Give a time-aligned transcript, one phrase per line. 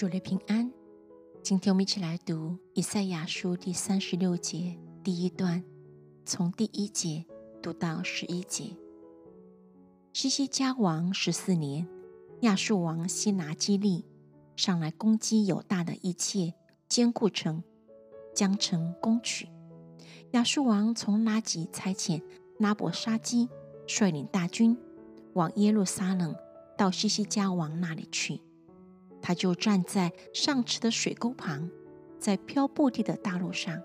[0.00, 0.72] 主内平安。
[1.42, 5.62] 今天我们一起来读以赛亚书第三十六节第一段，
[6.24, 7.26] 从第一节
[7.60, 8.74] 读到十一节。
[10.14, 11.86] 西西加王十四年，
[12.40, 14.06] 亚述王西拿基利
[14.56, 16.54] 上来攻击犹大的一切
[16.88, 17.62] 坚固城，
[18.34, 19.50] 将城攻取。
[20.30, 22.22] 亚述王从拉吉差遣
[22.58, 23.50] 拉伯沙基
[23.86, 24.74] 率领大军
[25.34, 26.34] 往耶路撒冷，
[26.78, 28.40] 到西西加王那里去。
[29.22, 31.68] 他就站在上池的水沟旁，
[32.18, 33.80] 在漂布地的大路上。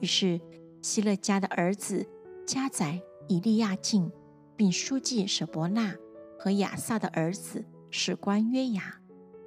[0.00, 0.40] 于是
[0.82, 2.06] 希勒家的儿子
[2.46, 4.10] 加宰、以利亚敬，
[4.56, 5.94] 并书记舍伯纳
[6.38, 9.00] 和亚萨的儿子史官约雅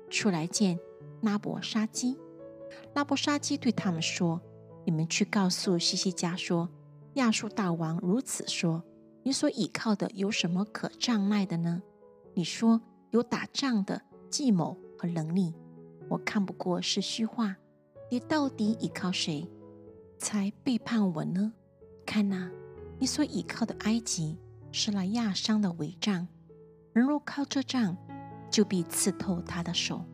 [0.09, 0.79] 出来见
[1.21, 2.17] 拉伯沙基。
[2.93, 4.41] 拉伯沙基对他们说
[4.85, 6.69] ：“你们去告诉西西家说，
[7.13, 8.83] 亚述大王如此说：
[9.23, 11.81] 你所倚靠的有什么可障碍的呢？
[12.33, 12.81] 你说
[13.11, 15.53] 有打仗的计谋。”和能力，
[16.09, 17.55] 我看不过是虚话。
[18.09, 19.47] 你到底依靠谁，
[20.17, 21.53] 才背叛我呢？
[22.05, 22.49] 看呐，
[22.99, 24.37] 你所依靠的埃及
[24.71, 26.27] 是那亚商的伪杖，
[26.93, 27.97] 人若靠这杖，
[28.49, 30.05] 就必刺透他的手。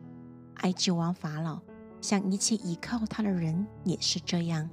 [0.56, 1.60] 埃及王法老
[2.00, 4.68] 像一切依靠他的人也是这样。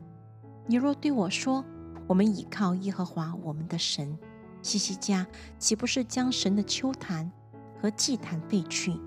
[0.66, 1.64] 你若对我说，
[2.08, 4.17] 我们倚靠耶和华我们的神，
[4.64, 5.28] 西西家
[5.59, 7.32] 岂不是将神的秋坛
[7.80, 9.00] 和祭坛废去？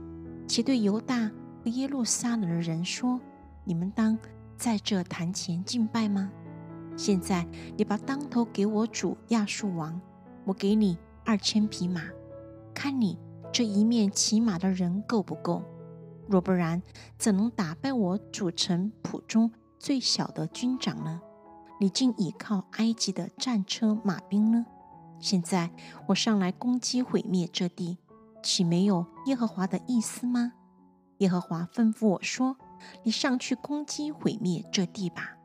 [0.46, 1.30] 其对犹大
[1.62, 3.20] 和耶路撒冷的人说
[3.64, 4.16] ：“你们当
[4.56, 6.30] 在这坛前敬拜吗？
[6.96, 10.00] 现在你把当头给我主亚述王，
[10.44, 12.02] 我给你二千匹马，
[12.72, 13.18] 看你
[13.52, 15.62] 这一面骑马的人够不够？
[16.28, 16.82] 若不然，
[17.18, 21.20] 怎能打败我主城普中最小的军长呢？
[21.80, 24.66] 你竟倚靠埃及的战车马兵呢？
[25.18, 25.70] 现在
[26.08, 27.98] 我上来攻击毁灭这地。”
[28.44, 30.52] 岂没有耶和华的意思吗？
[31.18, 32.58] 耶和华吩咐我说
[33.02, 35.38] ：“你上去攻击毁灭这地吧。”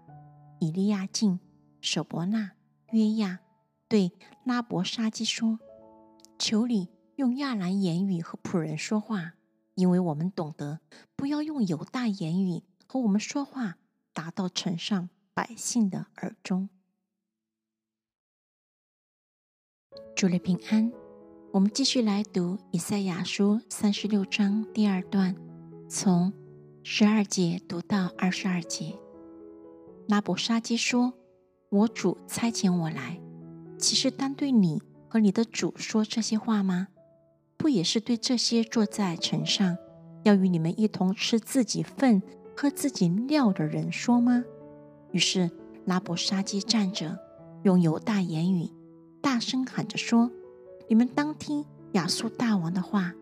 [0.60, 1.40] 以利亚敬、
[1.80, 2.52] 舍伯纳、
[2.92, 3.40] 约亚
[3.88, 4.12] 对
[4.44, 5.60] 拉伯沙基说
[6.38, 9.36] ：“求你用亚兰言语和仆人说话，
[9.76, 10.82] 因为我们懂得，
[11.16, 13.78] 不要用犹大言语和我们说话，
[14.12, 16.70] 达到城上百姓的耳中。”
[20.14, 20.92] 祝你平安。
[21.52, 25.36] 我们继续来读以赛亚书三十六章第二段，
[25.88, 26.32] 从
[26.84, 28.96] 十二节读到二十二节。
[30.08, 31.12] 拉伯沙基说
[31.70, 33.20] ：“我主差遣我来，
[33.80, 36.90] 岂是单对你和你的主说这些话吗？
[37.58, 39.76] 不也是对这些坐在城上，
[40.22, 42.22] 要与你们一同吃自己粪、
[42.56, 44.46] 喝自己尿的人说吗？”
[45.12, 45.50] 于是
[45.86, 47.18] 拉伯沙基站着，
[47.64, 48.70] 用犹大言语
[49.20, 50.30] 大声喊着说。
[50.90, 53.14] 你们当听亚述大王的话，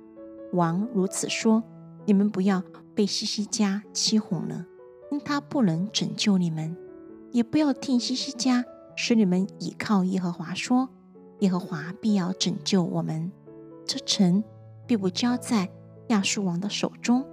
[0.53, 1.61] 王如此说：
[2.05, 2.63] 你们不要
[2.95, 4.65] 被西西家欺哄了，
[5.11, 6.73] 因他不能拯救你们；
[7.33, 8.63] 也不要听西西家
[8.95, 10.87] 使你们倚靠耶和华说，
[11.39, 13.29] 耶和华必要拯救我们，
[13.85, 14.41] 这城
[14.87, 15.69] 必不交在
[16.07, 17.25] 亚述王的手中。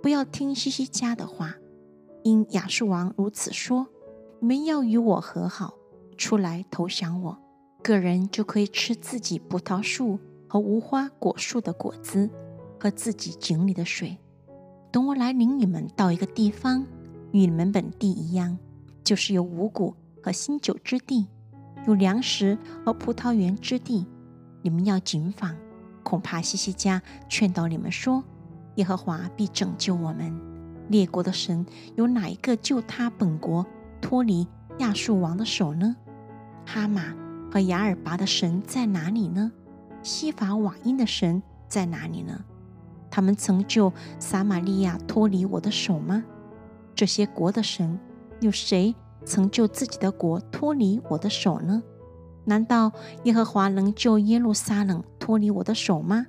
[0.00, 1.56] 不要听西西家的话，
[2.22, 3.88] 因亚述王如此说：
[4.38, 5.74] 你们要与我和好，
[6.16, 7.38] 出来投降我。
[7.82, 12.30] 个人就可以吃自己葡萄树和无花果树的果子，
[12.80, 14.16] 喝自己井里的水。
[14.92, 16.86] 等我来领你们到一个地方，
[17.32, 18.56] 与你们本地一样，
[19.02, 21.26] 就是有五谷和新酒之地，
[21.86, 24.06] 有粮食和葡萄园之地。
[24.62, 25.56] 你们要谨防，
[26.04, 28.22] 恐怕西西家劝导你们说
[28.76, 30.32] ：“耶和华必拯救我们。”
[30.88, 31.66] 列国的神
[31.96, 33.66] 有哪一个救他本国
[34.00, 34.46] 脱离
[34.78, 35.96] 亚述王的手呢？
[36.64, 37.12] 哈马。
[37.52, 39.52] 和雅尔拔的神在哪里呢？
[40.02, 42.42] 西法瓦因的神在哪里呢？
[43.10, 46.24] 他们曾救撒玛利亚脱离我的手吗？
[46.94, 48.00] 这些国的神，
[48.40, 48.94] 有谁
[49.26, 51.82] 曾救自己的国脱离我的手呢？
[52.46, 52.90] 难道
[53.24, 56.28] 耶和华能救耶路撒冷脱离我的手吗？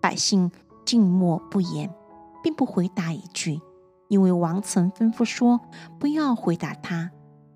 [0.00, 0.50] 百姓
[0.86, 1.94] 静默不言，
[2.42, 3.60] 并不回答一句，
[4.08, 5.60] 因为王曾吩咐说
[6.00, 7.10] ：“不要回答他。”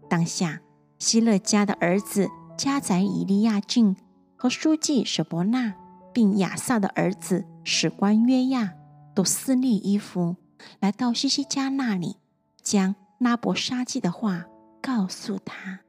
[0.06, 0.60] 当下
[0.98, 2.28] 希勒家的儿子。
[2.62, 3.96] 加宰以利亚敬
[4.36, 5.72] 和书记舍伯纳，
[6.12, 8.74] 并亚萨的儿子史官约亚，
[9.14, 10.36] 都撕裂衣服，
[10.78, 12.16] 来到西西加那里，
[12.60, 14.44] 将拉伯沙基的话
[14.82, 15.80] 告诉他。